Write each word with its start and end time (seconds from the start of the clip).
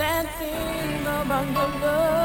dancing 0.00 1.06
among 1.06 1.52
the 1.52 1.66
love. 1.84 2.19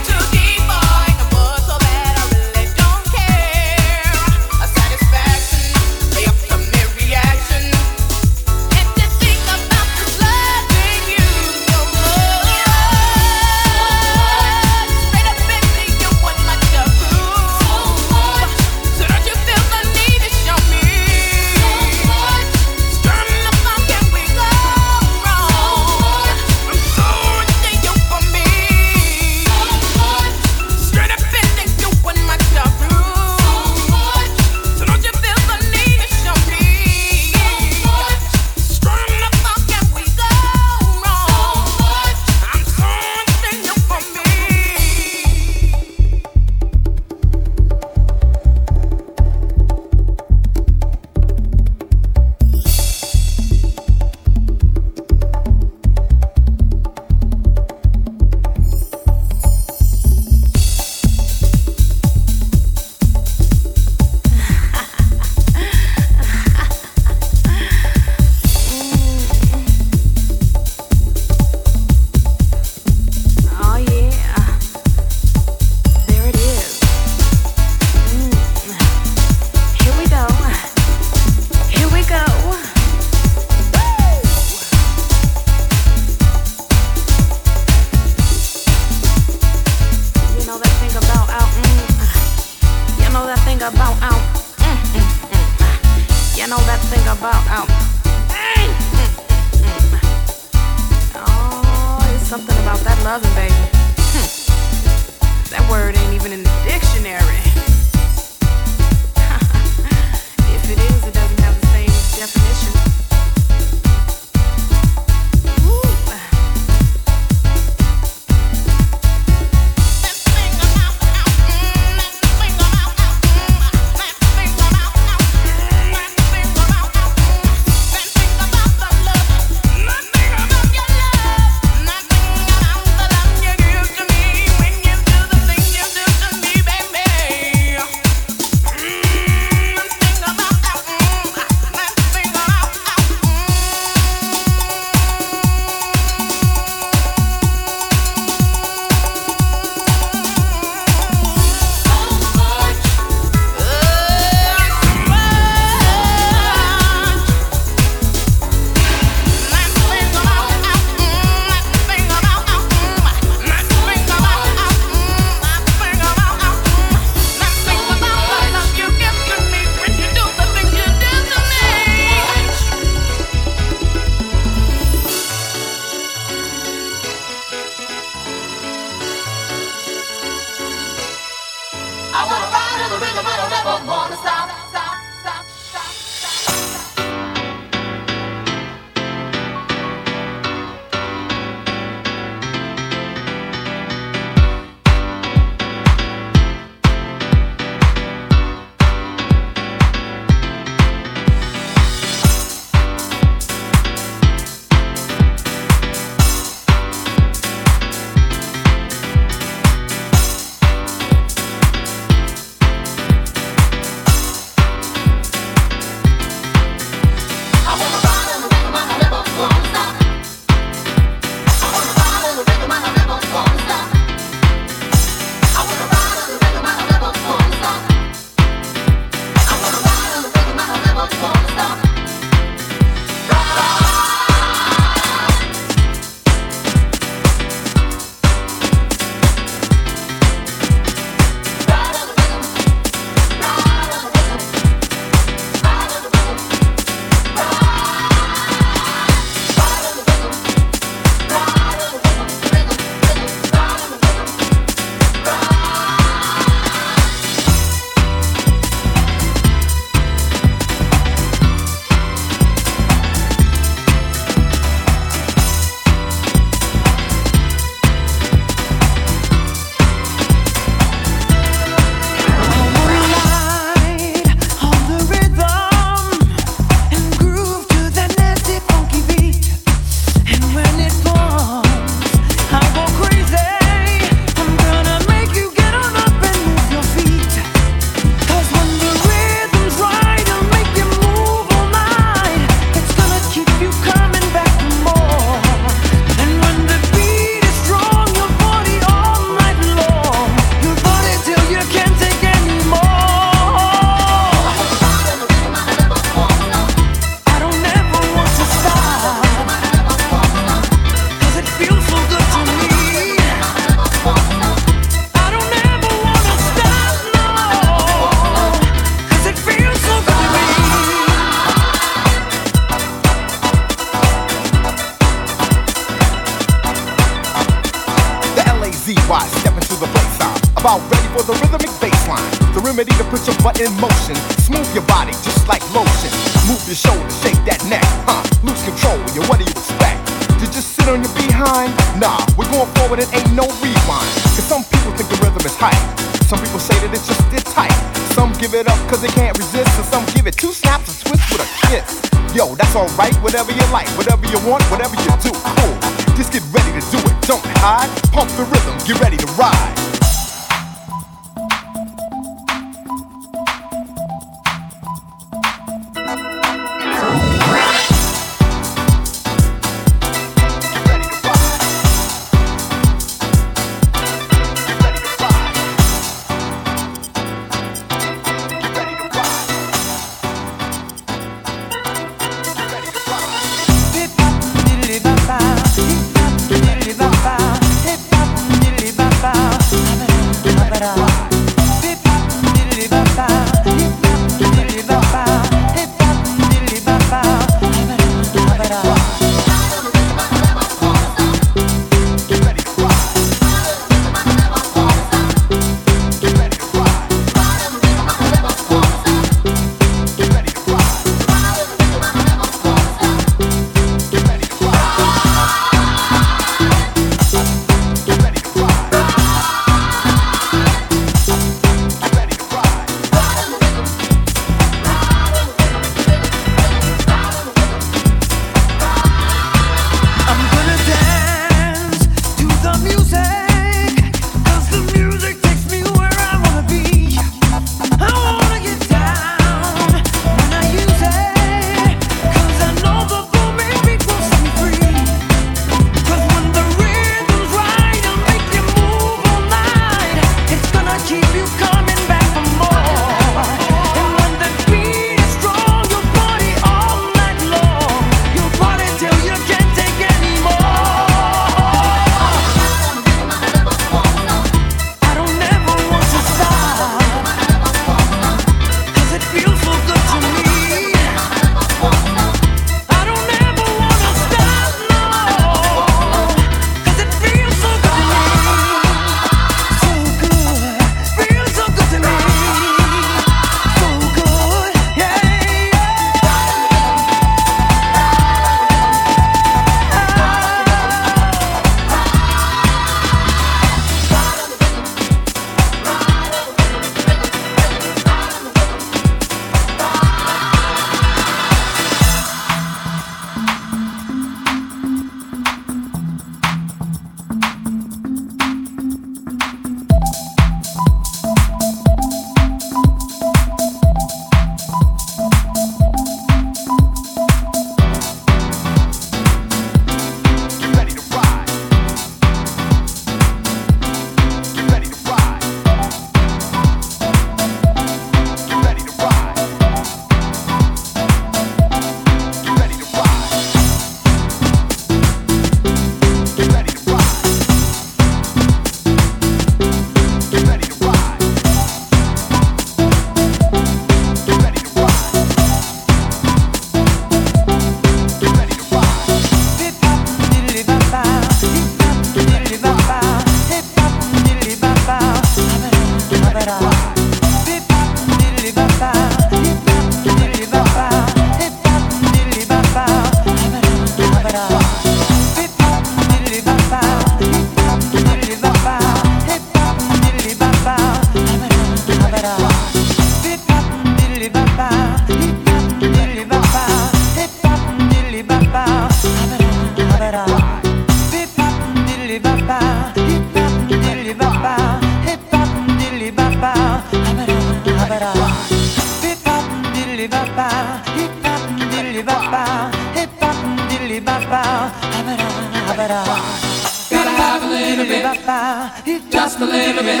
Just 599.10 599.38
a 599.40 599.44
little 599.46 599.82
bit. 599.82 600.00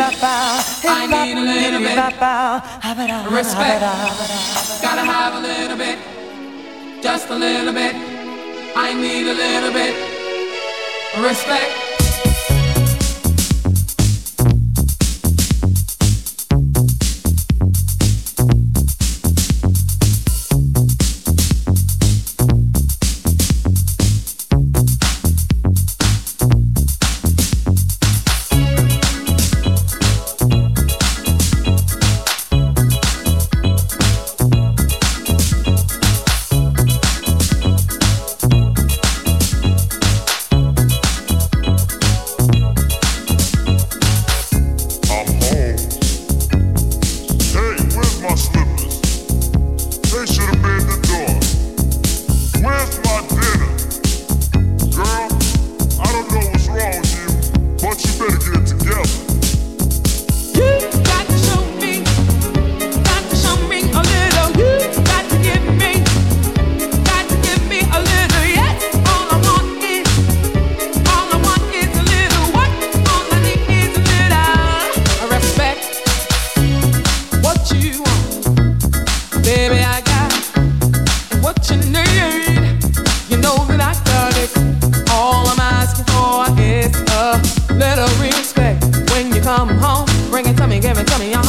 I 0.84 1.06
need 1.06 1.36
a 1.36 1.40
little 1.40 1.80
bit. 1.80 1.96
Respect. 3.30 3.80
Gotta 4.82 5.04
have 5.04 5.34
a 5.34 5.40
little 5.40 5.76
bit. 5.76 5.98
Just 7.02 7.30
a 7.30 7.34
little 7.34 7.72
bit. 7.72 7.94
I 8.76 8.92
need 8.94 9.26
a 9.28 9.34
little 9.34 9.72
bit. 9.72 9.94
Respect. 11.22 11.85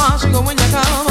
washing 0.10 0.32
when 0.46 0.58
you 0.58 0.66
come. 0.72 1.07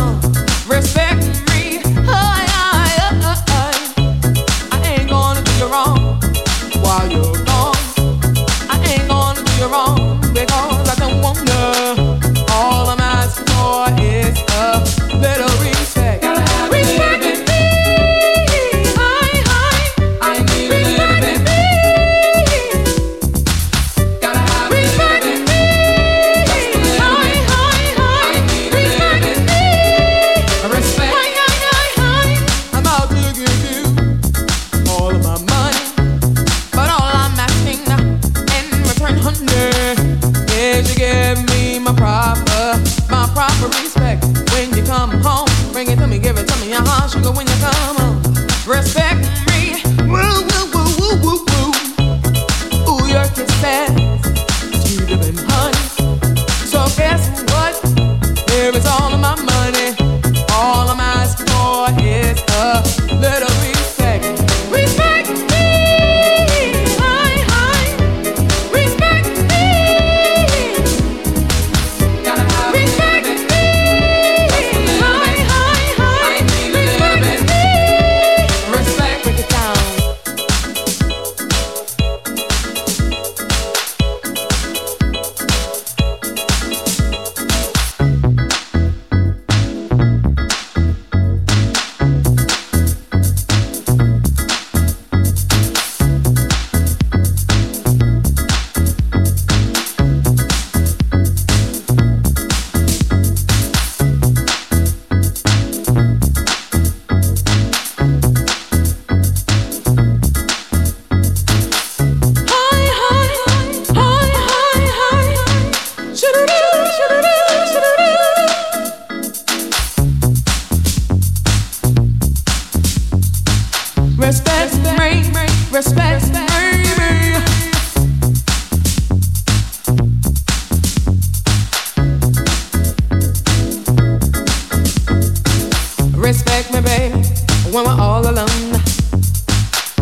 alone. 138.26 138.72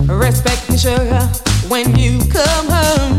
Respect 0.07 0.71
me, 0.71 0.77
sugar, 0.79 1.21
when 1.69 1.97
you 1.97 2.19
come 2.31 2.67
home. 2.69 3.19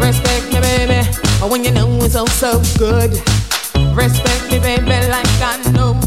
Respect 0.00 0.52
me, 0.52 0.60
baby, 0.60 1.08
when 1.48 1.64
you 1.64 1.70
know 1.72 1.88
it's 2.02 2.14
all 2.14 2.26
so 2.26 2.62
good. 2.78 3.12
Respect 3.94 4.50
me, 4.50 4.58
baby, 4.58 5.08
like 5.08 5.26
I 5.40 5.60
know 5.72 6.03